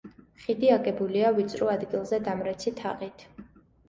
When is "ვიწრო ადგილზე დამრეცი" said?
1.39-2.73